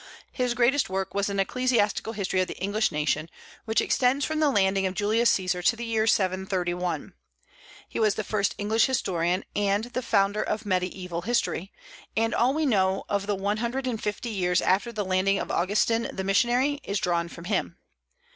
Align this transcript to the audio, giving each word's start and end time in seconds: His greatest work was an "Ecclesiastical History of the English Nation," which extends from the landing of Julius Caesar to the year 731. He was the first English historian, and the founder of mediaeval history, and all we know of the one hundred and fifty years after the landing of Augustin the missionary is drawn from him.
His 0.31 0.55
greatest 0.55 0.89
work 0.89 1.13
was 1.13 1.29
an 1.29 1.39
"Ecclesiastical 1.39 2.13
History 2.13 2.41
of 2.41 2.47
the 2.47 2.57
English 2.57 2.91
Nation," 2.91 3.29
which 3.65 3.81
extends 3.81 4.25
from 4.25 4.39
the 4.39 4.49
landing 4.49 4.87
of 4.87 4.95
Julius 4.95 5.29
Caesar 5.29 5.61
to 5.61 5.75
the 5.75 5.85
year 5.85 6.07
731. 6.07 7.13
He 7.87 7.99
was 7.99 8.15
the 8.15 8.23
first 8.23 8.55
English 8.57 8.87
historian, 8.87 9.43
and 9.55 9.83
the 9.93 10.01
founder 10.01 10.41
of 10.41 10.65
mediaeval 10.65 11.21
history, 11.21 11.71
and 12.17 12.33
all 12.33 12.55
we 12.55 12.65
know 12.65 13.03
of 13.09 13.27
the 13.27 13.35
one 13.35 13.57
hundred 13.57 13.85
and 13.85 14.01
fifty 14.01 14.29
years 14.31 14.59
after 14.59 14.91
the 14.91 15.05
landing 15.05 15.37
of 15.37 15.51
Augustin 15.51 16.09
the 16.11 16.23
missionary 16.23 16.79
is 16.83 16.97
drawn 16.97 17.27
from 17.29 17.43
him. 17.45 17.77